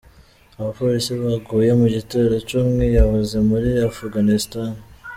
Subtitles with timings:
[0.59, 4.79] Abapolisi baguye mu gitero c'umwiyahuzi muri Afuganistani.